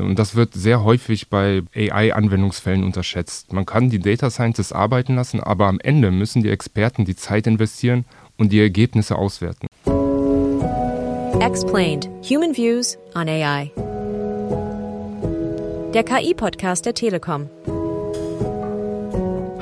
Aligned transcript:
Und 0.00 0.18
das 0.18 0.34
wird 0.34 0.54
sehr 0.54 0.84
häufig 0.84 1.28
bei 1.28 1.62
AI-Anwendungsfällen 1.74 2.84
unterschätzt. 2.84 3.52
Man 3.52 3.66
kann 3.66 3.90
die 3.90 3.98
Data 3.98 4.30
Scientists 4.30 4.72
arbeiten 4.72 5.16
lassen, 5.16 5.40
aber 5.40 5.66
am 5.66 5.78
Ende 5.80 6.10
müssen 6.10 6.42
die 6.42 6.50
Experten 6.50 7.04
die 7.04 7.16
Zeit 7.16 7.46
investieren 7.46 8.04
und 8.36 8.52
die 8.52 8.60
Ergebnisse 8.60 9.16
auswerten. 9.16 9.66
Explained. 11.40 12.08
Human 12.28 12.56
Views 12.56 12.96
on 13.14 13.28
AI. 13.28 13.70
Der 15.92 16.04
KI-Podcast 16.04 16.86
der 16.86 16.94
Telekom. 16.94 17.50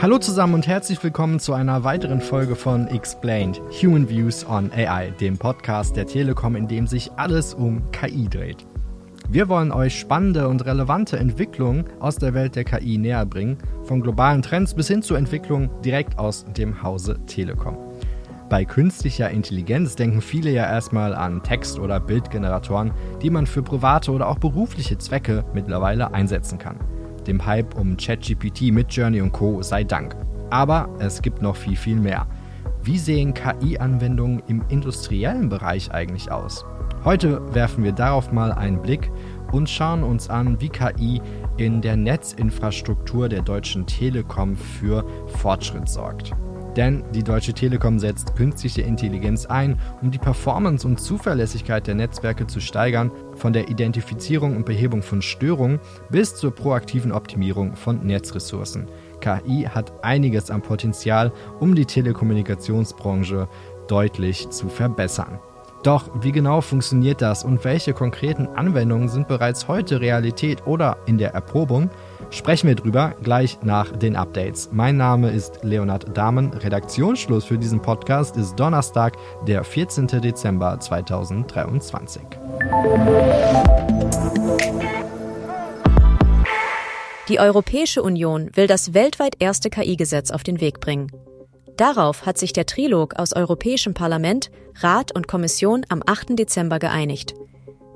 Hallo 0.01 0.19
zusammen 0.19 0.55
und 0.55 0.67
herzlich 0.67 1.03
willkommen 1.05 1.41
zu 1.41 1.53
einer 1.53 1.85
weiteren 1.85 2.23
Folge 2.23 2.57
von 2.57 2.89
Explained 2.89 3.61
Human 3.83 4.09
Views 4.09 4.47
on 4.47 4.73
AI, 4.73 5.11
dem 5.21 5.37
Podcast 5.37 5.95
der 5.95 6.07
Telekom, 6.07 6.57
in 6.57 6.69
dem 6.69 6.87
sich 6.87 7.11
alles 7.17 7.53
um 7.53 7.91
KI 7.93 8.27
dreht. 8.27 8.70
Wir 9.33 9.49
wollen 9.49 9.71
euch 9.71 9.97
spannende 9.97 10.49
und 10.49 10.65
relevante 10.67 11.17
Entwicklungen 11.17 11.85
aus 12.01 12.17
der 12.17 12.35
Welt 12.35 12.57
der 12.57 12.65
KI 12.65 12.99
näher 12.99 13.25
bringen, 13.25 13.59
von 13.85 14.01
globalen 14.01 14.43
Trends 14.43 14.75
bis 14.75 14.89
hin 14.89 15.03
zu 15.03 15.15
Entwicklungen 15.15 15.71
direkt 15.85 16.19
aus 16.19 16.45
dem 16.57 16.83
Hause 16.83 17.17
Telekom. 17.27 17.79
Bei 18.49 18.65
künstlicher 18.65 19.31
Intelligenz 19.31 19.95
denken 19.95 20.21
viele 20.21 20.51
ja 20.51 20.65
erstmal 20.65 21.15
an 21.15 21.45
Text- 21.45 21.79
oder 21.79 22.01
Bildgeneratoren, 22.01 22.91
die 23.23 23.31
man 23.31 23.47
für 23.47 23.63
private 23.63 24.11
oder 24.11 24.27
auch 24.27 24.39
berufliche 24.39 24.99
Zwecke 24.99 25.45
mittlerweile 25.55 26.13
einsetzen 26.13 26.59
kann. 26.59 26.81
Dem 27.29 27.47
Hype 27.47 27.77
um 27.77 27.97
ChatGPT, 27.97 28.73
Midjourney 28.73 29.21
und 29.21 29.31
Co. 29.31 29.63
sei 29.63 29.85
Dank. 29.85 30.17
Aber 30.51 30.89
es 30.99 31.23
gibt 31.23 31.41
noch 31.41 31.55
viel, 31.55 31.77
viel 31.77 32.01
mehr. 32.01 32.27
Wie 32.83 32.99
sehen 32.99 33.33
KI-Anwendungen 33.33 34.43
im 34.49 34.65
industriellen 34.71 35.49
Bereich 35.49 35.93
eigentlich 35.93 36.33
aus? 36.33 36.65
Heute 37.03 37.41
werfen 37.55 37.83
wir 37.83 37.93
darauf 37.93 38.31
mal 38.31 38.53
einen 38.53 38.83
Blick 38.83 39.11
und 39.53 39.71
schauen 39.71 40.03
uns 40.03 40.29
an, 40.29 40.61
wie 40.61 40.69
KI 40.69 41.23
in 41.57 41.81
der 41.81 41.97
Netzinfrastruktur 41.97 43.31
der 43.31 43.41
Deutschen 43.41 43.87
Telekom 43.87 44.55
für 44.55 45.05
Fortschritt 45.27 45.89
sorgt. 45.89 46.33
Denn 46.77 47.03
die 47.15 47.25
Deutsche 47.25 47.55
Telekom 47.55 47.99
setzt 47.99 48.37
künstliche 48.37 48.83
Intelligenz 48.83 49.47
ein, 49.47 49.79
um 50.03 50.11
die 50.11 50.19
Performance 50.19 50.87
und 50.87 51.01
Zuverlässigkeit 51.01 51.87
der 51.87 51.95
Netzwerke 51.95 52.47
zu 52.47 52.61
steigern, 52.61 53.11
von 53.35 53.55
der 53.55 53.71
Identifizierung 53.71 54.55
und 54.55 54.67
Behebung 54.67 55.03
von 55.03 55.23
Störungen 55.23 55.81
bis 56.11 56.37
zur 56.37 56.55
proaktiven 56.55 57.13
Optimierung 57.13 57.77
von 57.77 58.07
Netzressourcen. 58.07 58.89
KI 59.21 59.63
hat 59.63 60.05
einiges 60.05 60.51
an 60.51 60.61
Potenzial, 60.61 61.33
um 61.61 61.75
die 61.75 61.87
Telekommunikationsbranche 61.87 63.49
deutlich 63.89 64.51
zu 64.51 64.69
verbessern. 64.69 65.41
Doch 65.83 66.11
wie 66.21 66.33
genau 66.33 66.61
funktioniert 66.61 67.23
das 67.23 67.43
und 67.43 67.65
welche 67.65 67.95
konkreten 67.95 68.49
Anwendungen 68.49 69.09
sind 69.09 69.29
bereits 69.29 69.67
heute 69.67 70.01
Realität 70.01 70.67
oder 70.67 70.99
in 71.07 71.17
der 71.17 71.33
Erprobung? 71.33 71.89
Sprechen 72.29 72.69
wir 72.69 72.75
drüber 72.75 73.15
gleich 73.23 73.59
nach 73.63 73.91
den 73.91 74.15
Updates. 74.15 74.69
Mein 74.73 74.99
Name 74.99 75.31
ist 75.31 75.65
Leonard 75.65 76.17
Dahmen. 76.17 76.53
Redaktionsschluss 76.53 77.47
für 77.47 77.57
diesen 77.57 77.81
Podcast 77.81 78.37
ist 78.37 78.57
Donnerstag, 78.57 79.17
der 79.47 79.65
14. 79.65 80.07
Dezember 80.07 80.79
2023. 80.79 82.23
Die 87.29 87.41
Europäische 87.41 88.03
Union 88.03 88.51
will 88.55 88.67
das 88.67 88.93
weltweit 88.93 89.37
erste 89.39 89.71
KI-Gesetz 89.71 90.31
auf 90.31 90.43
den 90.43 90.61
Weg 90.61 90.81
bringen. 90.81 91.11
Darauf 91.81 92.27
hat 92.27 92.37
sich 92.37 92.53
der 92.53 92.67
Trilog 92.67 93.15
aus 93.19 93.33
Europäischem 93.33 93.95
Parlament, 93.95 94.51
Rat 94.81 95.17
und 95.17 95.29
Kommission 95.29 95.87
am 95.89 96.03
8. 96.05 96.39
Dezember 96.39 96.79
geeinigt. 96.79 97.33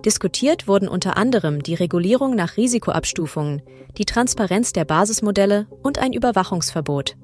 Diskutiert 0.06 0.66
wurden 0.66 0.88
unter 0.88 1.18
anderem 1.18 1.62
die 1.62 1.74
Regulierung 1.74 2.34
nach 2.34 2.56
Risikoabstufungen, 2.56 3.60
die 3.98 4.06
Transparenz 4.06 4.72
der 4.72 4.86
Basismodelle 4.86 5.66
und 5.82 5.98
ein 5.98 6.14
Überwachungsverbot. 6.14 7.16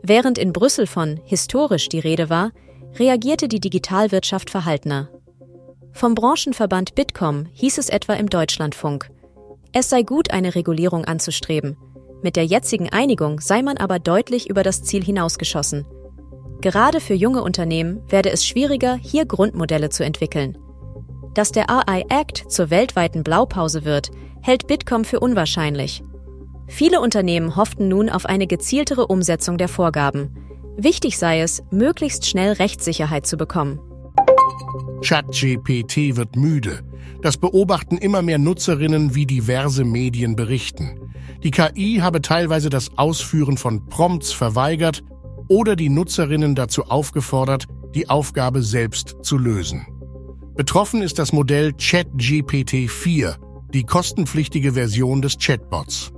Während 0.00 0.38
in 0.38 0.52
Brüssel 0.52 0.86
von 0.86 1.18
historisch 1.24 1.88
die 1.88 1.98
Rede 1.98 2.30
war, 2.30 2.52
reagierte 2.96 3.48
die 3.48 3.58
Digitalwirtschaft 3.58 4.48
verhaltener. 4.48 5.08
Vom 5.92 6.14
Branchenverband 6.14 6.94
Bitkom 6.94 7.46
hieß 7.50 7.78
es 7.78 7.88
etwa 7.88 8.12
im 8.12 8.30
Deutschlandfunk, 8.30 9.10
es 9.72 9.90
sei 9.90 10.02
gut, 10.02 10.30
eine 10.30 10.54
Regulierung 10.54 11.04
anzustreben– 11.04 11.76
mit 12.22 12.36
der 12.36 12.44
jetzigen 12.44 12.88
Einigung 12.90 13.40
sei 13.40 13.62
man 13.62 13.76
aber 13.76 13.98
deutlich 13.98 14.48
über 14.48 14.62
das 14.62 14.82
Ziel 14.82 15.04
hinausgeschossen. 15.04 15.86
Gerade 16.60 17.00
für 17.00 17.14
junge 17.14 17.42
Unternehmen 17.42 18.02
werde 18.08 18.30
es 18.30 18.46
schwieriger, 18.46 18.96
hier 19.00 19.24
Grundmodelle 19.24 19.88
zu 19.88 20.04
entwickeln. 20.04 20.58
Dass 21.34 21.52
der 21.52 21.70
AI 21.70 22.04
Act 22.08 22.50
zur 22.50 22.70
weltweiten 22.70 23.22
Blaupause 23.22 23.84
wird, 23.84 24.10
hält 24.42 24.66
Bitkom 24.66 25.04
für 25.04 25.20
unwahrscheinlich. 25.20 26.02
Viele 26.66 27.00
Unternehmen 27.00 27.56
hofften 27.56 27.88
nun 27.88 28.08
auf 28.08 28.26
eine 28.26 28.46
gezieltere 28.46 29.06
Umsetzung 29.06 29.58
der 29.58 29.68
Vorgaben. 29.68 30.36
Wichtig 30.76 31.18
sei 31.18 31.40
es, 31.40 31.62
möglichst 31.70 32.26
schnell 32.26 32.52
Rechtssicherheit 32.52 33.26
zu 33.26 33.36
bekommen. 33.36 33.80
ChatGPT 35.02 36.16
wird 36.16 36.36
müde. 36.36 36.80
Das 37.22 37.36
beobachten 37.36 37.98
immer 37.98 38.22
mehr 38.22 38.38
Nutzerinnen, 38.38 39.14
wie 39.14 39.26
diverse 39.26 39.84
Medien 39.84 40.36
berichten. 40.36 41.09
Die 41.42 41.50
KI 41.50 41.98
habe 42.00 42.20
teilweise 42.22 42.70
das 42.70 42.96
Ausführen 42.98 43.56
von 43.56 43.86
Prompts 43.86 44.32
verweigert 44.32 45.02
oder 45.48 45.76
die 45.76 45.88
Nutzerinnen 45.88 46.54
dazu 46.54 46.84
aufgefordert, 46.84 47.66
die 47.94 48.08
Aufgabe 48.08 48.62
selbst 48.62 49.16
zu 49.22 49.36
lösen. 49.38 49.86
Betroffen 50.54 51.02
ist 51.02 51.18
das 51.18 51.32
Modell 51.32 51.70
ChatGPT-4, 51.70 53.36
die 53.72 53.84
kostenpflichtige 53.84 54.74
Version 54.74 55.22
des 55.22 55.38
Chatbots. 55.38 56.12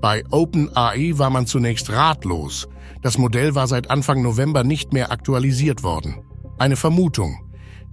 Bei 0.00 0.22
OpenAI 0.30 1.12
war 1.16 1.30
man 1.30 1.46
zunächst 1.46 1.90
ratlos. 1.90 2.68
Das 3.00 3.16
Modell 3.16 3.54
war 3.54 3.68
seit 3.68 3.90
Anfang 3.90 4.20
November 4.20 4.64
nicht 4.64 4.92
mehr 4.92 5.10
aktualisiert 5.12 5.82
worden. 5.82 6.22
Eine 6.58 6.76
Vermutung. 6.76 7.38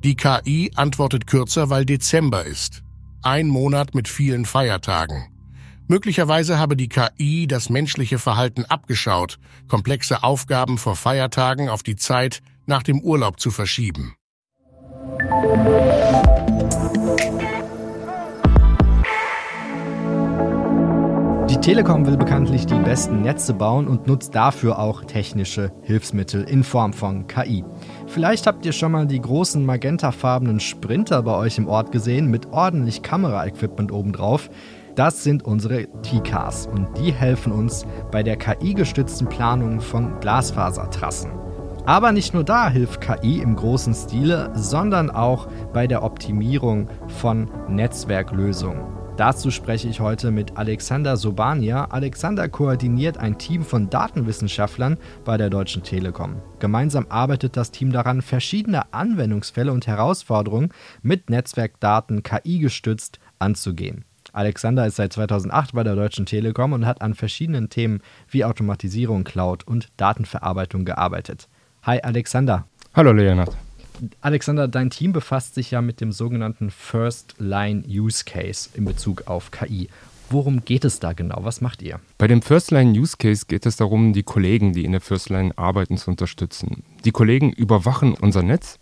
Die 0.04 0.16
KI 0.16 0.72
antwortet 0.76 1.28
kürzer, 1.28 1.70
weil 1.70 1.86
Dezember 1.86 2.44
ist. 2.46 2.84
Ein 3.22 3.48
Monat 3.48 3.94
mit 3.94 4.08
vielen 4.08 4.46
Feiertagen. 4.46 5.28
Möglicherweise 5.92 6.58
habe 6.58 6.78
die 6.78 6.88
KI 6.88 7.48
das 7.48 7.70
menschliche 7.70 8.18
Verhalten 8.18 8.64
abgeschaut, 8.64 9.40
komplexe 9.68 10.24
Aufgaben 10.24 10.78
vor 10.78 10.96
Feiertagen 10.96 11.68
auf 11.68 11.84
die 11.84 11.98
Zeit 11.98 12.40
nach 12.66 12.82
dem 12.82 13.02
Urlaub 13.02 13.42
zu 13.42 13.52
verschieben. 13.52 14.16
Die 21.50 21.58
Telekom 21.60 22.08
will 22.08 22.16
bekanntlich 22.16 22.66
die 22.66 22.80
besten 22.80 23.24
Netze 23.24 23.54
bauen 23.54 23.90
und 23.90 24.08
nutzt 24.08 24.34
dafür 24.34 24.80
auch 24.80 25.04
technische 25.04 25.74
Hilfsmittel 25.82 26.44
in 26.44 26.64
Form 26.64 26.94
von 26.94 27.28
KI. 27.28 27.66
Vielleicht 28.08 28.48
habt 28.48 28.66
ihr 28.66 28.72
schon 28.72 28.94
mal 28.94 29.08
die 29.08 29.20
großen 29.20 29.66
magentafarbenen 29.66 30.62
Sprinter 30.62 31.22
bei 31.22 31.36
euch 31.36 31.58
im 31.58 31.68
Ort 31.68 31.92
gesehen 31.92 32.32
mit 32.32 32.46
ordentlich 32.48 33.02
Kameraequipment 33.02 33.92
obendrauf. 33.92 34.50
Das 35.02 35.24
sind 35.24 35.42
unsere 35.42 35.88
T-Cars 36.04 36.68
und 36.68 36.88
die 36.96 37.12
helfen 37.12 37.52
uns 37.52 37.88
bei 38.12 38.22
der 38.22 38.38
KI-gestützten 38.38 39.28
Planung 39.28 39.82
von 39.82 40.20
Glasfasertrassen. 40.20 41.32
Aber 41.88 42.12
nicht 42.12 42.36
nur 42.36 42.44
da 42.44 42.70
hilft 42.70 43.02
KI 43.02 43.42
im 43.42 43.56
großen 43.56 43.96
Stile, 43.96 44.52
sondern 44.54 45.10
auch 45.10 45.48
bei 45.74 45.88
der 45.88 46.04
Optimierung 46.04 46.88
von 47.20 47.50
Netzwerklösungen. 47.68 48.84
Dazu 49.18 49.50
spreche 49.50 49.88
ich 49.88 50.02
heute 50.02 50.30
mit 50.30 50.56
Alexander 50.56 51.18
Sobania. 51.18 51.86
Alexander 51.86 52.48
koordiniert 52.48 53.18
ein 53.18 53.40
Team 53.40 53.64
von 53.64 53.90
Datenwissenschaftlern 53.90 55.00
bei 55.26 55.36
der 55.36 55.50
Deutschen 55.50 55.82
Telekom. 55.82 56.36
Gemeinsam 56.60 57.08
arbeitet 57.10 57.58
das 57.58 57.72
Team 57.72 57.92
daran, 57.92 58.22
verschiedene 58.22 58.94
Anwendungsfälle 58.94 59.72
und 59.72 59.88
Herausforderungen 59.88 60.70
mit 61.02 61.32
Netzwerkdaten 61.32 62.22
KI 62.22 62.60
gestützt 62.60 63.20
anzugehen. 63.40 64.06
Alexander 64.34 64.88
ist 64.88 64.96
seit 64.96 65.12
2008 65.12 65.74
bei 65.74 65.84
der 65.84 65.96
Deutschen 65.96 66.26
Telekom 66.26 66.72
und 66.74 66.86
hat 66.86 67.02
an 67.02 67.16
verschiedenen 67.16 67.70
Themen 67.70 68.02
wie 68.30 68.46
Automatisierung, 68.46 69.24
Cloud 69.24 69.68
und 69.68 69.90
Datenverarbeitung 69.98 70.86
gearbeitet. 70.86 71.50
Hi 71.84 72.00
Alexander. 72.02 72.66
Hallo 72.94 73.12
Leonard. 73.12 73.56
Alexander, 74.22 74.68
dein 74.68 74.90
Team 74.90 75.12
befasst 75.12 75.56
sich 75.56 75.72
ja 75.72 75.82
mit 75.82 76.02
dem 76.02 76.12
sogenannten 76.12 76.72
First 76.72 77.36
Line 77.40 77.84
Use 77.88 78.24
Case 78.26 78.70
in 78.74 78.86
Bezug 78.86 79.28
auf 79.28 79.52
KI. 79.52 79.90
Worum 80.30 80.64
geht 80.64 80.86
es 80.86 81.00
da 81.02 81.12
genau? 81.12 81.40
Was 81.42 81.60
macht 81.60 81.82
ihr? 81.82 82.00
Bei 82.18 82.28
dem 82.28 82.42
First 82.42 82.72
Line 82.72 82.98
Use 82.98 83.18
Case 83.18 83.46
geht 83.48 83.66
es 83.66 83.76
darum, 83.76 84.14
die 84.14 84.24
Kollegen, 84.24 84.72
die 84.72 84.86
in 84.86 84.94
der 84.94 85.02
First 85.02 85.30
Line 85.30 85.52
arbeiten, 85.58 85.98
zu 85.98 86.10
unterstützen. 86.10 86.84
Die 87.04 87.12
Kollegen 87.12 87.52
überwachen 87.52 88.14
unser 88.14 88.42
Netz 88.42 88.80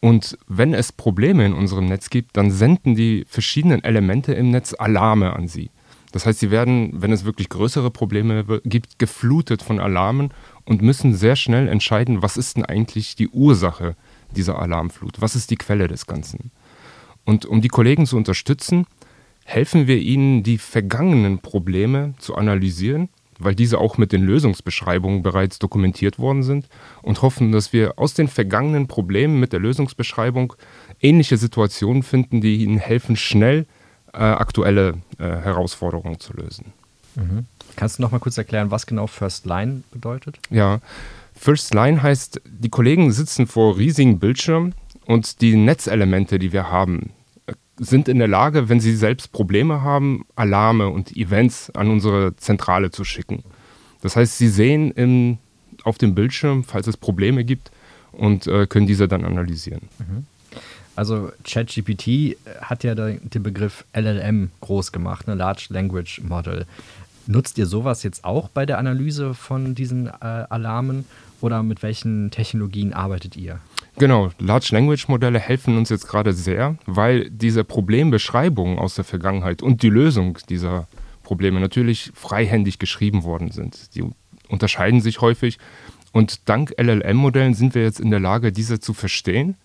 und 0.00 0.38
wenn 0.46 0.74
es 0.74 0.92
Probleme 0.92 1.46
in 1.46 1.54
unserem 1.54 1.86
Netz 1.86 2.10
gibt, 2.10 2.36
dann 2.36 2.50
senden 2.50 2.94
die 2.94 3.24
verschiedenen 3.28 3.82
Elemente 3.82 4.34
im 4.34 4.50
Netz 4.50 4.74
Alarme 4.74 5.34
an 5.34 5.48
sie. 5.48 5.70
Das 6.12 6.24
heißt, 6.24 6.38
sie 6.38 6.50
werden, 6.50 6.92
wenn 6.94 7.12
es 7.12 7.24
wirklich 7.24 7.48
größere 7.48 7.90
Probleme 7.90 8.60
gibt, 8.64 8.98
geflutet 8.98 9.62
von 9.62 9.80
Alarmen 9.80 10.30
und 10.64 10.80
müssen 10.80 11.14
sehr 11.14 11.36
schnell 11.36 11.68
entscheiden, 11.68 12.22
was 12.22 12.36
ist 12.36 12.56
denn 12.56 12.64
eigentlich 12.64 13.16
die 13.16 13.28
Ursache 13.28 13.96
dieser 14.34 14.58
Alarmflut? 14.58 15.20
Was 15.20 15.36
ist 15.36 15.50
die 15.50 15.56
Quelle 15.56 15.88
des 15.88 16.06
Ganzen? 16.06 16.50
Und 17.24 17.44
um 17.44 17.60
die 17.60 17.68
Kollegen 17.68 18.06
zu 18.06 18.16
unterstützen, 18.16 18.86
helfen 19.44 19.86
wir 19.86 19.98
ihnen, 19.98 20.42
die 20.42 20.58
vergangenen 20.58 21.40
Probleme 21.40 22.14
zu 22.18 22.34
analysieren, 22.34 23.08
weil 23.38 23.54
diese 23.54 23.78
auch 23.78 23.98
mit 23.98 24.12
den 24.12 24.22
Lösungsbeschreibungen 24.22 25.22
bereits 25.22 25.58
dokumentiert 25.58 26.18
worden 26.18 26.42
sind 26.42 26.68
und 27.02 27.22
hoffen, 27.22 27.52
dass 27.52 27.72
wir 27.72 27.98
aus 27.98 28.14
den 28.14 28.28
vergangenen 28.28 28.86
Problemen 28.86 29.40
mit 29.40 29.52
der 29.52 29.60
Lösungsbeschreibung 29.60 30.54
ähnliche 31.00 31.36
Situationen 31.36 32.02
finden, 32.02 32.40
die 32.40 32.62
ihnen 32.62 32.78
helfen, 32.78 33.16
schnell 33.16 33.66
äh, 34.12 34.18
aktuelle 34.18 34.94
äh, 35.18 35.24
Herausforderungen 35.24 36.20
zu 36.20 36.32
lösen. 36.32 36.72
Mhm. 37.14 37.46
Kannst 37.76 37.98
du 37.98 38.02
noch 38.02 38.12
mal 38.12 38.18
kurz 38.18 38.38
erklären, 38.38 38.70
was 38.70 38.86
genau 38.86 39.06
First 39.06 39.44
Line 39.46 39.82
bedeutet? 39.90 40.38
Ja, 40.50 40.80
First 41.34 41.74
Line 41.74 42.02
heißt, 42.02 42.40
die 42.46 42.70
Kollegen 42.70 43.12
sitzen 43.12 43.46
vor 43.46 43.76
riesigen 43.76 44.18
Bildschirmen 44.18 44.74
und 45.04 45.40
die 45.42 45.56
Netzelemente, 45.56 46.38
die 46.38 46.52
wir 46.52 46.70
haben, 46.70 47.10
sind 47.78 48.08
in 48.08 48.18
der 48.18 48.28
Lage, 48.28 48.68
wenn 48.68 48.80
sie 48.80 48.96
selbst 48.96 49.32
Probleme 49.32 49.82
haben, 49.82 50.24
Alarme 50.34 50.88
und 50.88 51.16
Events 51.16 51.70
an 51.70 51.90
unsere 51.90 52.36
Zentrale 52.36 52.90
zu 52.90 53.04
schicken. 53.04 53.44
Das 54.02 54.16
heißt, 54.16 54.38
sie 54.38 54.48
sehen 54.48 54.90
im, 54.92 55.38
auf 55.84 55.98
dem 55.98 56.14
Bildschirm, 56.14 56.64
falls 56.64 56.86
es 56.86 56.96
Probleme 56.96 57.44
gibt, 57.44 57.70
und 58.12 58.46
äh, 58.46 58.66
können 58.66 58.86
diese 58.86 59.08
dann 59.08 59.24
analysieren. 59.24 59.82
Mhm. 59.98 60.26
Also 60.94 61.30
ChatGPT 61.44 62.38
hat 62.62 62.82
ja 62.82 62.94
den 62.94 63.42
Begriff 63.42 63.84
LLM 63.94 64.50
groß 64.62 64.92
gemacht, 64.92 65.28
eine 65.28 65.36
Large 65.36 65.66
Language 65.68 66.22
Model. 66.22 66.64
Nutzt 67.26 67.58
ihr 67.58 67.66
sowas 67.66 68.02
jetzt 68.02 68.24
auch 68.24 68.48
bei 68.48 68.64
der 68.64 68.78
Analyse 68.78 69.34
von 69.34 69.74
diesen 69.74 70.06
äh, 70.06 70.10
Alarmen 70.48 71.04
oder 71.42 71.62
mit 71.62 71.82
welchen 71.82 72.30
Technologien 72.30 72.94
arbeitet 72.94 73.36
ihr? 73.36 73.60
Genau, 73.98 74.30
Large 74.38 74.68
Language 74.72 75.08
Modelle 75.08 75.38
helfen 75.38 75.78
uns 75.78 75.88
jetzt 75.88 76.06
gerade 76.06 76.34
sehr, 76.34 76.76
weil 76.84 77.30
diese 77.30 77.64
Problembeschreibungen 77.64 78.78
aus 78.78 78.94
der 78.94 79.04
Vergangenheit 79.04 79.62
und 79.62 79.82
die 79.82 79.88
Lösung 79.88 80.38
dieser 80.50 80.86
Probleme 81.22 81.60
natürlich 81.60 82.12
freihändig 82.14 82.78
geschrieben 82.78 83.24
worden 83.24 83.50
sind. 83.50 83.94
Die 83.94 84.04
unterscheiden 84.48 85.00
sich 85.00 85.22
häufig 85.22 85.58
und 86.12 86.48
dank 86.48 86.74
LLM-Modellen 86.78 87.54
sind 87.54 87.74
wir 87.74 87.82
jetzt 87.82 87.98
in 87.98 88.10
der 88.10 88.20
Lage, 88.20 88.52
diese 88.52 88.80
zu 88.80 88.92
verstehen 88.92 89.56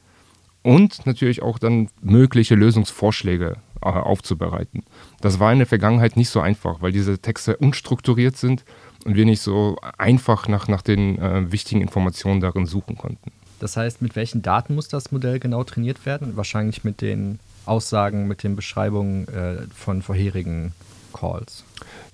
und 0.64 1.06
natürlich 1.06 1.42
auch 1.42 1.60
dann 1.60 1.90
mögliche 2.02 2.56
Lösungsvorschläge 2.56 3.58
äh, 3.82 3.86
aufzubereiten. 3.86 4.84
Das 5.20 5.40
war 5.40 5.52
in 5.52 5.60
der 5.60 5.68
Vergangenheit 5.68 6.16
nicht 6.16 6.30
so 6.30 6.40
einfach, 6.40 6.82
weil 6.82 6.94
diese 6.94 7.20
Texte 7.20 7.58
unstrukturiert 7.58 8.38
sind 8.38 8.64
und 9.06 9.16
wir 9.16 9.26
nicht 9.26 9.42
so 9.42 9.78
einfach 9.98 10.48
nach, 10.48 10.70
nach 10.70 10.82
den 10.82 11.20
äh, 11.20 11.52
wichtigen 11.52 11.82
Informationen 11.82 12.40
darin 12.40 12.66
suchen 12.66 12.98
konnten. 12.98 13.32
Das 13.62 13.78
heißt, 13.78 14.02
mit 14.02 14.16
welchen 14.16 14.42
Daten 14.42 14.74
muss 14.74 14.88
das 14.88 15.12
Modell 15.12 15.38
genau 15.38 15.64
trainiert 15.64 16.08
werden? 16.08 16.36
Wahrscheinlich 16.36 16.84
mit 16.84 17.00
den 17.00 17.38
Aussagen, 17.68 18.28
mit 18.28 18.42
den 18.42 18.56
Beschreibungen 18.56 19.28
äh, 19.28 19.68
von 19.76 20.02
vorherigen 20.02 20.74
Calls. 21.14 21.64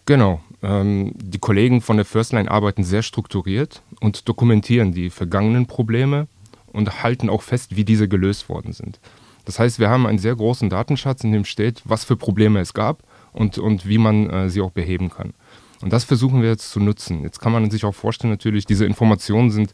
Genau. 0.06 0.42
Ähm, 0.62 1.14
die 1.16 1.40
Kollegen 1.40 1.80
von 1.80 1.96
der 1.96 2.06
Firstline 2.06 2.52
arbeiten 2.52 2.84
sehr 2.84 3.02
strukturiert 3.02 3.82
und 4.02 4.28
dokumentieren 4.28 4.92
die 4.92 5.10
vergangenen 5.10 5.68
Probleme 5.68 6.28
und 6.74 7.02
halten 7.02 7.30
auch 7.30 7.44
fest, 7.44 7.78
wie 7.78 7.86
diese 7.86 8.10
gelöst 8.10 8.50
worden 8.50 8.74
sind. 8.74 9.00
Das 9.46 9.58
heißt, 9.58 9.80
wir 9.80 9.90
haben 9.90 10.06
einen 10.06 10.20
sehr 10.20 10.36
großen 10.36 10.70
Datenschatz, 10.70 11.24
in 11.24 11.32
dem 11.32 11.46
steht, 11.46 11.82
was 11.86 12.04
für 12.04 12.18
Probleme 12.18 12.60
es 12.60 12.74
gab 12.74 13.04
und, 13.32 13.58
und 13.58 13.88
wie 13.88 14.00
man 14.00 14.30
äh, 14.30 14.50
sie 14.50 14.60
auch 14.60 14.72
beheben 14.72 15.10
kann. 15.10 15.34
Und 15.82 15.94
das 15.94 16.04
versuchen 16.04 16.42
wir 16.42 16.50
jetzt 16.50 16.72
zu 16.72 16.82
nutzen. 16.82 17.24
Jetzt 17.24 17.40
kann 17.40 17.54
man 17.54 17.72
sich 17.72 17.86
auch 17.86 17.96
vorstellen, 17.96 18.34
natürlich, 18.34 18.66
diese 18.66 18.86
Informationen 18.86 19.50
sind 19.50 19.74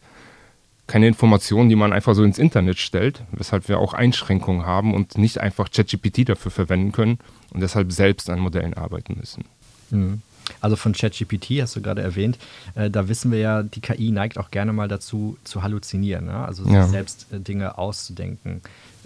keine 0.87 1.07
Informationen, 1.07 1.69
die 1.69 1.75
man 1.75 1.93
einfach 1.93 2.13
so 2.13 2.23
ins 2.23 2.37
Internet 2.37 2.77
stellt, 2.77 3.23
weshalb 3.31 3.67
wir 3.69 3.79
auch 3.79 3.93
Einschränkungen 3.93 4.65
haben 4.65 4.93
und 4.93 5.17
nicht 5.17 5.39
einfach 5.39 5.71
ChatGPT 5.71 6.27
dafür 6.29 6.51
verwenden 6.51 6.91
können 6.91 7.19
und 7.51 7.61
deshalb 7.61 7.91
selbst 7.91 8.29
an 8.29 8.39
Modellen 8.39 8.73
arbeiten 8.73 9.15
müssen. 9.17 9.45
Mhm. 9.89 10.21
Also 10.59 10.75
von 10.75 10.93
ChatGPT 10.93 11.61
hast 11.61 11.75
du 11.75 11.81
gerade 11.81 12.01
erwähnt, 12.01 12.37
äh, 12.75 12.89
da 12.89 13.07
wissen 13.07 13.31
wir 13.31 13.39
ja, 13.39 13.63
die 13.63 13.79
KI 13.79 14.11
neigt 14.11 14.37
auch 14.37 14.51
gerne 14.51 14.73
mal 14.73 14.87
dazu 14.87 15.37
zu 15.43 15.63
halluzinieren, 15.63 16.25
ne? 16.25 16.45
also 16.45 16.63
sich 16.63 16.73
ja. 16.73 16.87
selbst 16.87 17.27
äh, 17.31 17.39
Dinge 17.39 17.77
auszudenken. 17.77 18.61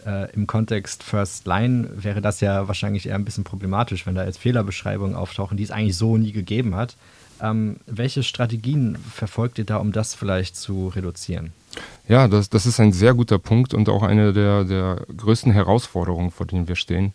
Äh, 0.06 0.32
Im 0.34 0.48
Kontext 0.48 1.04
First 1.04 1.46
Line 1.46 1.90
wäre 1.96 2.22
das 2.22 2.42
ja 2.42 2.68
wahrscheinlich 2.68 3.08
eher 3.08 3.16
ein 3.16 3.26
bisschen 3.26 3.44
problematisch, 3.44 4.08
wenn 4.08 4.16
da 4.16 4.26
jetzt 4.26 4.40
Fehlerbeschreibungen 4.40 5.16
auftauchen, 5.16 5.58
die 5.58 5.64
es 5.64 5.72
eigentlich 5.72 5.98
so 5.98 6.18
nie 6.18 6.32
gegeben 6.32 6.76
hat. 6.76 6.96
Ähm, 7.40 7.78
welche 7.86 8.24
Strategien 8.24 8.98
verfolgt 9.14 9.60
ihr 9.60 9.66
da, 9.66 9.78
um 9.78 9.92
das 9.92 10.16
vielleicht 10.16 10.56
zu 10.56 10.88
reduzieren? 10.88 11.52
Ja, 12.08 12.28
das, 12.28 12.50
das 12.50 12.66
ist 12.66 12.80
ein 12.80 12.94
sehr 12.94 13.14
guter 13.14 13.38
Punkt 13.38 13.74
und 13.74 13.90
auch 13.90 14.04
eine 14.04 14.34
der, 14.34 14.64
der 14.64 15.06
größten 15.16 15.52
Herausforderungen, 15.52 16.32
vor 16.32 16.46
denen 16.46 16.68
wir 16.68 16.76
stehen. 16.76 17.14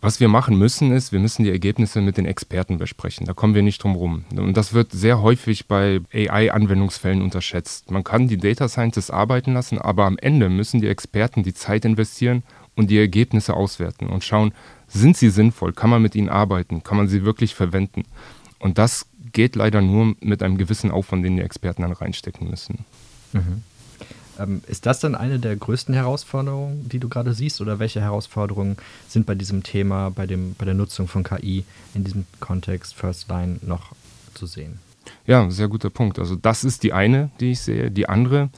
Was 0.00 0.20
wir 0.20 0.28
machen 0.28 0.56
müssen, 0.56 0.92
ist, 0.92 1.10
wir 1.10 1.18
müssen 1.18 1.42
die 1.42 1.50
Ergebnisse 1.50 2.00
mit 2.00 2.16
den 2.16 2.26
Experten 2.26 2.78
besprechen. 2.78 3.26
Da 3.26 3.32
kommen 3.32 3.54
wir 3.54 3.62
nicht 3.62 3.82
drum 3.82 3.96
rum. 3.96 4.24
Und 4.36 4.56
das 4.56 4.72
wird 4.72 4.92
sehr 4.92 5.20
häufig 5.20 5.66
bei 5.66 6.00
AI-Anwendungsfällen 6.12 7.22
unterschätzt. 7.22 7.90
Man 7.90 8.04
kann 8.04 8.28
die 8.28 8.36
Data 8.36 8.68
Scientists 8.68 9.10
arbeiten 9.10 9.54
lassen, 9.54 9.78
aber 9.78 10.04
am 10.04 10.18
Ende 10.18 10.48
müssen 10.48 10.80
die 10.80 10.88
Experten 10.88 11.42
die 11.42 11.54
Zeit 11.54 11.84
investieren 11.84 12.42
und 12.76 12.90
die 12.90 12.98
Ergebnisse 12.98 13.54
auswerten 13.54 14.06
und 14.06 14.22
schauen, 14.22 14.52
sind 14.86 15.16
sie 15.16 15.30
sinnvoll? 15.30 15.72
Kann 15.72 15.90
man 15.90 16.02
mit 16.02 16.14
ihnen 16.14 16.28
arbeiten? 16.28 16.84
Kann 16.84 16.98
man 16.98 17.08
sie 17.08 17.24
wirklich 17.24 17.54
verwenden? 17.54 18.04
Und 18.58 18.78
das 18.78 19.06
geht 19.36 19.54
leider 19.54 19.82
nur 19.82 20.16
mit 20.20 20.42
einem 20.42 20.56
gewissen 20.56 20.90
Aufwand, 20.90 21.22
den 21.22 21.36
die 21.36 21.42
Experten 21.42 21.82
dann 21.82 21.92
reinstecken 21.92 22.48
müssen. 22.48 22.86
Mhm. 23.34 23.62
Ähm, 24.38 24.62
ist 24.66 24.86
das 24.86 24.98
dann 25.00 25.14
eine 25.14 25.38
der 25.38 25.54
größten 25.56 25.94
Herausforderungen, 25.94 26.88
die 26.88 26.98
du 26.98 27.10
gerade 27.10 27.34
siehst? 27.34 27.60
Oder 27.60 27.78
welche 27.78 28.00
Herausforderungen 28.00 28.78
sind 29.06 29.26
bei 29.26 29.34
diesem 29.34 29.62
Thema, 29.62 30.10
bei, 30.10 30.26
dem, 30.26 30.54
bei 30.54 30.64
der 30.64 30.72
Nutzung 30.72 31.06
von 31.06 31.22
KI 31.22 31.66
in 31.94 32.04
diesem 32.04 32.24
Kontext 32.40 32.94
First 32.94 33.28
Line 33.28 33.58
noch 33.60 33.92
zu 34.32 34.46
sehen? 34.46 34.78
Ja, 35.26 35.50
sehr 35.50 35.68
guter 35.68 35.90
Punkt. 35.90 36.18
Also 36.18 36.34
das 36.34 36.64
ist 36.64 36.82
die 36.82 36.94
eine, 36.94 37.28
die 37.38 37.50
ich 37.50 37.60
sehe. 37.60 37.90
Die 37.90 38.08
andere 38.08 38.48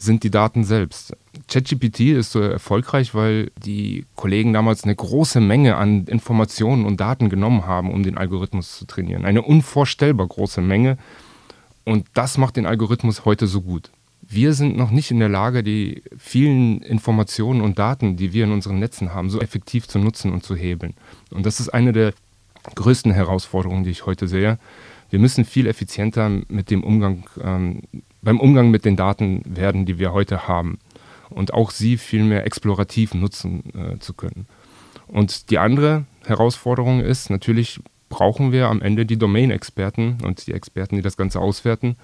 sind 0.00 0.24
die 0.24 0.30
Daten 0.30 0.64
selbst. 0.64 1.16
ChatGPT 1.48 2.00
ist 2.00 2.32
so 2.32 2.40
erfolgreich, 2.40 3.14
weil 3.14 3.50
die 3.64 4.06
Kollegen 4.16 4.52
damals 4.52 4.84
eine 4.84 4.96
große 4.96 5.40
Menge 5.40 5.76
an 5.76 6.04
Informationen 6.06 6.86
und 6.86 7.00
Daten 7.00 7.28
genommen 7.28 7.66
haben, 7.66 7.92
um 7.92 8.02
den 8.02 8.16
Algorithmus 8.16 8.78
zu 8.78 8.86
trainieren. 8.86 9.24
Eine 9.24 9.42
unvorstellbar 9.42 10.26
große 10.26 10.60
Menge. 10.60 10.96
Und 11.84 12.06
das 12.14 12.38
macht 12.38 12.56
den 12.56 12.66
Algorithmus 12.66 13.24
heute 13.24 13.46
so 13.46 13.60
gut 13.60 13.90
wir 14.30 14.54
sind 14.54 14.76
noch 14.76 14.92
nicht 14.92 15.10
in 15.10 15.18
der 15.18 15.28
Lage, 15.28 15.64
die 15.64 16.02
vielen 16.16 16.82
Informationen 16.82 17.60
und 17.60 17.80
Daten, 17.80 18.16
die 18.16 18.32
wir 18.32 18.44
in 18.44 18.52
unseren 18.52 18.78
Netzen 18.78 19.12
haben, 19.12 19.28
so 19.28 19.40
effektiv 19.40 19.88
zu 19.88 19.98
nutzen 19.98 20.32
und 20.32 20.44
zu 20.44 20.54
hebeln. 20.54 20.94
Und 21.30 21.46
das 21.46 21.58
ist 21.58 21.70
eine 21.70 21.92
der 21.92 22.14
größten 22.76 23.12
Herausforderungen, 23.12 23.82
die 23.82 23.90
ich 23.90 24.06
heute 24.06 24.28
sehe. 24.28 24.58
Wir 25.10 25.18
müssen 25.18 25.44
viel 25.44 25.66
effizienter 25.66 26.30
mit 26.48 26.70
dem 26.70 26.84
Umgang, 26.84 27.24
ähm, 27.42 27.82
beim 28.22 28.40
Umgang 28.40 28.70
mit 28.70 28.84
den 28.84 28.96
Daten 28.96 29.42
werden, 29.44 29.86
die 29.86 29.98
wir 29.98 30.12
heute 30.12 30.48
haben. 30.48 30.78
Und 31.28 31.54
auch 31.54 31.70
sie 31.70 31.96
viel 31.96 32.24
mehr 32.24 32.44
explorativ 32.44 33.14
nutzen 33.14 33.62
äh, 33.74 33.98
zu 33.98 34.14
können. 34.14 34.46
Und 35.06 35.50
die 35.50 35.58
andere 35.58 36.04
Herausforderung 36.26 37.00
ist, 37.00 37.30
natürlich 37.30 37.80
brauchen 38.08 38.52
wir 38.52 38.68
am 38.68 38.82
Ende 38.82 39.06
die 39.06 39.16
Domain-Experten 39.16 40.18
und 40.24 40.46
die 40.46 40.52
Experten, 40.52 40.96
die 40.96 41.02
das 41.02 41.16
Ganze 41.16 41.40
auswerten, 41.40 41.96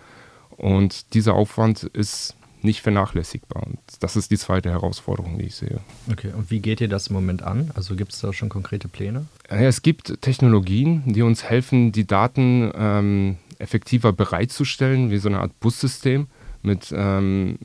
und 0.56 1.14
dieser 1.14 1.34
Aufwand 1.34 1.82
ist 1.82 2.34
nicht 2.66 2.82
vernachlässigbar. 2.82 3.66
Und 3.66 3.78
das 4.00 4.16
ist 4.16 4.30
die 4.30 4.36
zweite 4.36 4.70
Herausforderung, 4.70 5.38
die 5.38 5.46
ich 5.46 5.54
sehe. 5.54 5.80
Okay, 6.12 6.32
und 6.36 6.50
wie 6.50 6.60
geht 6.60 6.82
ihr 6.82 6.88
das 6.88 7.06
im 7.06 7.14
Moment 7.14 7.42
an? 7.42 7.70
Also 7.74 7.96
gibt 7.96 8.12
es 8.12 8.20
da 8.20 8.34
schon 8.34 8.50
konkrete 8.50 8.88
Pläne? 8.88 9.24
Es 9.48 9.80
gibt 9.80 10.20
Technologien, 10.20 11.02
die 11.06 11.22
uns 11.22 11.44
helfen, 11.44 11.92
die 11.92 12.06
Daten 12.06 12.70
ähm, 12.76 13.36
effektiver 13.58 14.12
bereitzustellen, 14.12 15.10
wie 15.10 15.16
so 15.16 15.28
eine 15.28 15.40
Art 15.40 15.58
Bussystem 15.60 16.26
mit 16.62 16.92
ähm, 16.94 17.58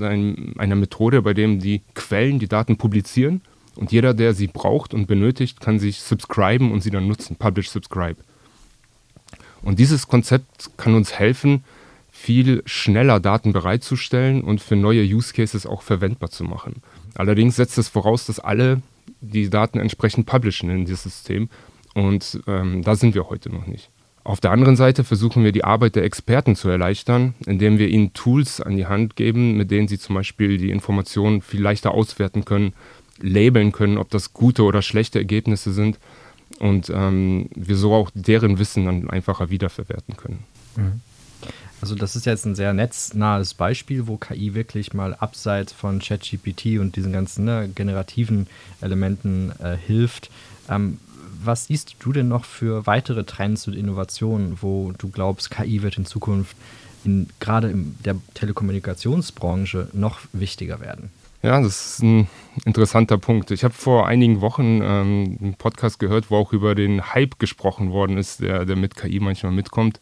ein, 0.00 0.54
einer 0.58 0.74
Methode, 0.74 1.22
bei 1.22 1.34
dem 1.34 1.60
die 1.60 1.82
Quellen 1.94 2.40
die 2.40 2.48
Daten 2.48 2.76
publizieren 2.76 3.42
und 3.76 3.92
jeder, 3.92 4.12
der 4.14 4.34
sie 4.34 4.48
braucht 4.48 4.92
und 4.94 5.06
benötigt, 5.06 5.60
kann 5.60 5.78
sich 5.78 6.00
subscriben 6.00 6.72
und 6.72 6.82
sie 6.82 6.90
dann 6.90 7.06
nutzen, 7.06 7.36
Publish 7.36 7.70
Subscribe. 7.70 8.16
Und 9.62 9.78
dieses 9.78 10.08
Konzept 10.08 10.70
kann 10.76 10.94
uns 10.94 11.12
helfen, 11.12 11.62
viel 12.18 12.62
schneller 12.66 13.20
Daten 13.20 13.52
bereitzustellen 13.52 14.42
und 14.42 14.60
für 14.60 14.74
neue 14.74 15.02
Use 15.02 15.32
Cases 15.32 15.66
auch 15.66 15.82
verwendbar 15.82 16.30
zu 16.30 16.42
machen. 16.42 16.82
Allerdings 17.14 17.56
setzt 17.56 17.78
es 17.78 17.88
voraus, 17.88 18.26
dass 18.26 18.40
alle 18.40 18.82
die 19.20 19.48
Daten 19.48 19.78
entsprechend 19.78 20.26
publishen 20.26 20.68
in 20.68 20.84
dieses 20.84 21.04
System 21.04 21.48
und 21.94 22.40
ähm, 22.48 22.82
da 22.82 22.96
sind 22.96 23.14
wir 23.14 23.30
heute 23.30 23.50
noch 23.50 23.66
nicht. 23.66 23.90
Auf 24.24 24.40
der 24.40 24.50
anderen 24.50 24.76
Seite 24.76 25.04
versuchen 25.04 25.44
wir 25.44 25.52
die 25.52 25.64
Arbeit 25.64 25.94
der 25.94 26.04
Experten 26.04 26.56
zu 26.56 26.68
erleichtern, 26.68 27.34
indem 27.46 27.78
wir 27.78 27.88
ihnen 27.88 28.12
Tools 28.12 28.60
an 28.60 28.76
die 28.76 28.86
Hand 28.86 29.14
geben, 29.16 29.56
mit 29.56 29.70
denen 29.70 29.88
sie 29.88 29.98
zum 29.98 30.16
Beispiel 30.16 30.58
die 30.58 30.70
Informationen 30.70 31.40
viel 31.40 31.62
leichter 31.62 31.92
auswerten 31.92 32.44
können, 32.44 32.74
labeln 33.20 33.70
können, 33.70 33.96
ob 33.96 34.10
das 34.10 34.32
gute 34.32 34.64
oder 34.64 34.82
schlechte 34.82 35.18
Ergebnisse 35.18 35.72
sind 35.72 35.98
und 36.58 36.90
ähm, 36.92 37.48
wir 37.54 37.76
so 37.76 37.94
auch 37.94 38.10
deren 38.12 38.58
Wissen 38.58 38.86
dann 38.86 39.08
einfacher 39.08 39.50
wiederverwerten 39.50 40.16
können. 40.16 40.44
Mhm. 40.76 41.00
Also 41.80 41.94
das 41.94 42.16
ist 42.16 42.26
jetzt 42.26 42.44
ein 42.44 42.54
sehr 42.54 42.72
netznahes 42.72 43.54
Beispiel, 43.54 44.06
wo 44.08 44.16
KI 44.16 44.54
wirklich 44.54 44.94
mal 44.94 45.14
abseits 45.14 45.72
von 45.72 46.00
ChatGPT 46.00 46.78
und 46.80 46.96
diesen 46.96 47.12
ganzen 47.12 47.44
ne, 47.44 47.70
generativen 47.72 48.48
Elementen 48.80 49.52
äh, 49.60 49.76
hilft. 49.76 50.30
Ähm, 50.68 50.98
was 51.42 51.66
siehst 51.66 51.96
du 52.00 52.12
denn 52.12 52.28
noch 52.28 52.44
für 52.44 52.86
weitere 52.86 53.24
Trends 53.24 53.68
und 53.68 53.74
Innovationen, 53.74 54.58
wo 54.60 54.92
du 54.98 55.08
glaubst, 55.08 55.50
KI 55.50 55.82
wird 55.82 55.96
in 55.96 56.04
Zukunft 56.04 56.56
in, 57.04 57.28
gerade 57.38 57.70
in 57.70 57.94
der 58.04 58.16
Telekommunikationsbranche 58.34 59.88
noch 59.92 60.18
wichtiger 60.32 60.80
werden? 60.80 61.10
Ja, 61.42 61.60
das 61.60 61.92
ist 61.92 62.02
ein 62.02 62.26
interessanter 62.64 63.18
Punkt. 63.18 63.52
Ich 63.52 63.62
habe 63.62 63.72
vor 63.72 64.08
einigen 64.08 64.40
Wochen 64.40 64.80
ähm, 64.82 65.38
einen 65.40 65.54
Podcast 65.56 66.00
gehört, 66.00 66.32
wo 66.32 66.36
auch 66.36 66.52
über 66.52 66.74
den 66.74 67.14
Hype 67.14 67.38
gesprochen 67.38 67.92
worden 67.92 68.18
ist, 68.18 68.40
der, 68.40 68.64
der 68.64 68.74
mit 68.74 68.96
KI 68.96 69.20
manchmal 69.20 69.52
mitkommt. 69.52 70.00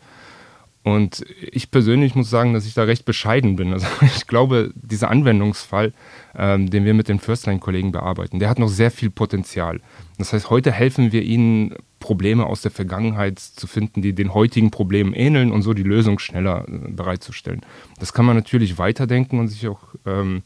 Und 0.86 1.24
ich 1.40 1.72
persönlich 1.72 2.14
muss 2.14 2.30
sagen, 2.30 2.54
dass 2.54 2.64
ich 2.64 2.74
da 2.74 2.84
recht 2.84 3.04
bescheiden 3.04 3.56
bin. 3.56 3.72
Also 3.72 3.88
ich 4.02 4.28
glaube, 4.28 4.70
dieser 4.76 5.10
Anwendungsfall, 5.10 5.92
ähm, 6.38 6.70
den 6.70 6.84
wir 6.84 6.94
mit 6.94 7.08
den 7.08 7.18
Firstline-Kollegen 7.18 7.90
bearbeiten, 7.90 8.38
der 8.38 8.48
hat 8.48 8.60
noch 8.60 8.68
sehr 8.68 8.92
viel 8.92 9.10
Potenzial. 9.10 9.80
Das 10.16 10.32
heißt, 10.32 10.48
heute 10.48 10.70
helfen 10.70 11.10
wir 11.10 11.22
ihnen, 11.22 11.74
Probleme 11.98 12.46
aus 12.46 12.62
der 12.62 12.70
Vergangenheit 12.70 13.40
zu 13.40 13.66
finden, 13.66 14.00
die 14.00 14.12
den 14.12 14.32
heutigen 14.32 14.70
Problemen 14.70 15.12
ähneln 15.12 15.50
und 15.50 15.62
so 15.62 15.74
die 15.74 15.82
Lösung 15.82 16.20
schneller 16.20 16.64
äh, 16.68 16.92
bereitzustellen. 16.92 17.62
Das 17.98 18.12
kann 18.12 18.24
man 18.24 18.36
natürlich 18.36 18.78
weiterdenken 18.78 19.40
und 19.40 19.48
sich 19.48 19.66
auch 19.66 19.80
ähm, 20.06 20.42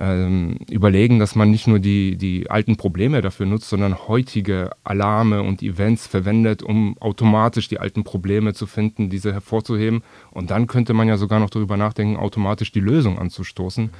ähm, 0.00 0.56
überlegen, 0.70 1.18
dass 1.18 1.34
man 1.34 1.50
nicht 1.50 1.66
nur 1.66 1.78
die, 1.78 2.16
die 2.16 2.48
alten 2.48 2.76
Probleme 2.76 3.20
dafür 3.20 3.44
nutzt, 3.44 3.68
sondern 3.68 4.08
heutige 4.08 4.70
Alarme 4.82 5.42
und 5.42 5.62
Events 5.62 6.06
verwendet, 6.06 6.62
um 6.62 6.96
automatisch 6.98 7.68
die 7.68 7.78
alten 7.78 8.02
Probleme 8.02 8.54
zu 8.54 8.66
finden, 8.66 9.10
diese 9.10 9.32
hervorzuheben. 9.32 10.02
Und 10.30 10.50
dann 10.50 10.66
könnte 10.66 10.94
man 10.94 11.06
ja 11.06 11.18
sogar 11.18 11.38
noch 11.38 11.50
darüber 11.50 11.76
nachdenken, 11.76 12.16
automatisch 12.16 12.72
die 12.72 12.80
Lösung 12.80 13.18
anzustoßen. 13.18 13.90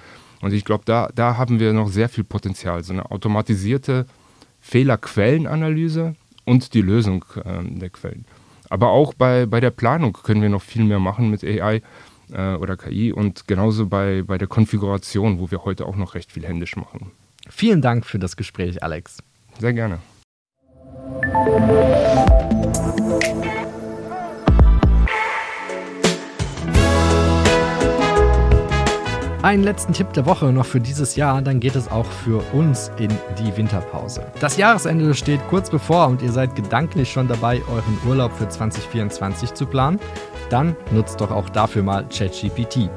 Und 0.41 0.53
ich 0.55 0.65
glaube, 0.65 0.85
da, 0.87 1.11
da 1.15 1.37
haben 1.37 1.61
wir 1.61 1.75
noch 1.75 1.89
sehr 1.89 2.09
viel 2.09 2.25
Potenzial. 2.25 2.83
So 2.83 2.95
eine 2.95 3.11
automatisierte 3.11 4.07
Fehlerquellenanalyse 4.61 6.15
und 6.47 6.73
die 6.73 6.83
Lösung 6.83 7.27
ähm, 7.45 7.79
der 7.79 7.91
Quellen. 7.91 8.25
Aber 8.71 8.89
auch 8.91 9.13
bei, 9.13 9.45
bei 9.45 9.61
der 9.61 9.71
Planung 9.71 10.15
können 10.15 10.41
wir 10.41 10.49
noch 10.49 10.63
viel 10.63 10.85
mehr 10.85 11.01
machen 11.01 11.29
mit 11.29 11.45
AI 11.45 11.83
äh, 12.33 12.55
oder 12.55 12.77
KI 12.77 13.13
und 13.13 13.47
genauso 13.47 13.87
bei, 13.87 14.23
bei 14.23 14.39
der 14.39 14.49
Konfiguration, 14.49 15.39
wo 15.39 15.51
wir 15.51 15.65
heute 15.65 15.87
auch 15.87 15.97
noch 15.97 16.15
recht 16.15 16.33
viel 16.33 16.47
händisch 16.47 16.77
machen. 16.77 17.13
Vielen 17.49 17.83
Dank 17.83 18.07
für 18.07 18.19
das 18.19 18.37
Gespräch, 18.37 18.83
Alex. 18.83 19.19
Sehr 19.59 19.73
gerne. 19.73 19.99
Einen 29.43 29.63
letzten 29.63 29.95
Tipp 29.95 30.13
der 30.13 30.27
Woche 30.27 30.53
noch 30.53 30.67
für 30.67 30.81
dieses 30.81 31.17
Jahr, 31.17 31.41
dann 31.41 31.61
geht 31.61 31.75
es 31.75 31.91
auch 31.91 32.05
für 32.05 32.43
uns 32.53 32.91
in 32.99 33.09
die 33.39 33.57
Winterpause. 33.57 34.27
Das 34.39 34.59
Jahresende 34.59 35.15
steht 35.15 35.41
kurz 35.49 35.71
bevor 35.71 36.09
und 36.09 36.21
ihr 36.21 36.31
seid 36.31 36.55
gedanklich 36.55 37.11
schon 37.11 37.27
dabei, 37.27 37.63
euren 37.73 37.99
Urlaub 38.07 38.33
für 38.33 38.51
2024 38.51 39.55
zu 39.55 39.65
planen. 39.65 39.99
Dann 40.51 40.77
nutzt 40.91 41.23
doch 41.23 41.31
auch 41.31 41.49
dafür 41.49 41.83
mal 41.83 42.05
ChatGPT. 42.11 42.91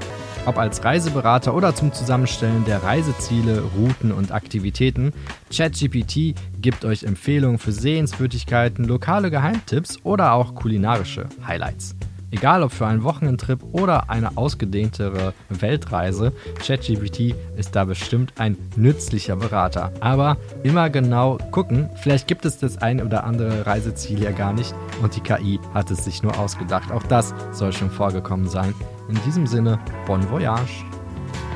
Ob 0.46 0.58
als 0.58 0.84
Reiseberater 0.84 1.56
oder 1.56 1.74
zum 1.76 1.94
Zusammenstellen 1.94 2.66
der 2.66 2.84
Reiseziele, 2.84 3.64
Routen 3.78 4.12
und 4.12 4.34
Aktivitäten, 4.34 5.14
ChatGPT 5.50 6.36
gibt 6.62 6.84
euch 6.84 7.04
Empfehlungen 7.04 7.58
für 7.58 7.72
Sehenswürdigkeiten, 7.72 8.84
lokale 8.84 9.32
Geheimtipps 9.32 10.00
oder 10.04 10.34
auch 10.34 10.56
kulinarische 10.56 11.30
Highlights. 11.48 11.96
Egal 12.34 12.64
ob 12.64 12.72
für 12.72 12.88
einen 12.88 13.04
Wochenendtrip 13.04 13.64
oder 13.74 14.10
eine 14.10 14.38
ausgedehntere 14.38 15.36
Weltreise, 15.50 16.34
ChatGPT 16.58 17.36
ist 17.58 17.76
da 17.76 17.86
bestimmt 17.86 18.34
ein 18.40 18.58
nützlicher 18.76 19.36
Berater. 19.36 19.92
Aber 20.00 20.38
immer 20.64 20.90
genau 20.90 21.38
gucken, 21.52 21.92
vielleicht 22.02 22.28
gibt 22.28 22.46
es 22.46 22.58
das 22.58 22.80
ein 22.80 23.04
oder 23.04 23.24
andere 23.24 23.68
Reiseziel 23.68 24.24
ja 24.24 24.32
gar 24.32 24.52
nicht 24.52 24.74
und 25.04 25.16
die 25.16 25.22
KI 25.22 25.60
hat 25.76 25.92
es 25.92 26.06
sich 26.06 26.24
nur 26.24 26.36
ausgedacht. 26.40 26.92
Auch 26.92 27.04
das 27.04 27.36
soll 27.52 27.72
schon 27.72 27.92
vorgekommen 27.92 28.48
sein. 28.48 28.74
In 29.10 29.20
diesem 29.28 29.46
Sinne, 29.46 29.78
bon 30.08 30.28
voyage! 30.32 30.84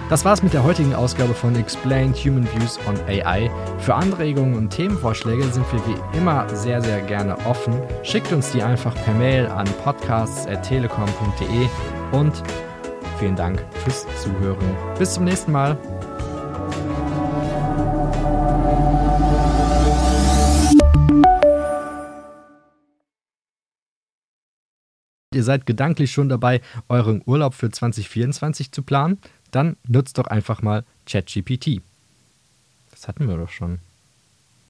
Das 0.09 0.23
war's 0.23 0.41
mit 0.41 0.53
der 0.53 0.63
heutigen 0.63 0.95
Ausgabe 0.95 1.33
von 1.33 1.53
Explained 1.57 2.15
Human 2.15 2.47
Views 2.55 2.79
on 2.87 2.95
AI. 3.09 3.51
Für 3.79 3.95
Anregungen 3.95 4.55
und 4.55 4.69
Themenvorschläge 4.69 5.43
sind 5.49 5.65
wir 5.73 5.85
wie 5.85 6.17
immer 6.17 6.47
sehr, 6.55 6.81
sehr 6.81 7.01
gerne 7.01 7.37
offen. 7.45 7.73
Schickt 8.03 8.31
uns 8.31 8.51
die 8.53 8.63
einfach 8.63 8.95
per 9.03 9.13
Mail 9.15 9.47
an 9.47 9.67
podcasts.telekom.de 9.83 11.67
und 12.13 12.41
vielen 13.19 13.35
Dank 13.35 13.61
fürs 13.83 14.05
Zuhören. 14.21 14.77
Bis 14.97 15.15
zum 15.15 15.25
nächsten 15.25 15.51
Mal. 15.51 15.77
Ihr 25.33 25.43
seid 25.43 25.65
gedanklich 25.67 26.11
schon 26.11 26.29
dabei, 26.29 26.61
euren 26.89 27.21
Urlaub 27.25 27.53
für 27.53 27.69
2024 27.69 28.71
zu 28.71 28.81
planen? 28.81 29.19
Dann 29.51 29.77
nutzt 29.87 30.17
doch 30.17 30.27
einfach 30.27 30.61
mal 30.61 30.83
ChatGPT. 31.05 31.81
Das 32.91 33.07
hatten 33.07 33.27
wir 33.27 33.37
doch 33.37 33.49
schon. 33.49 33.79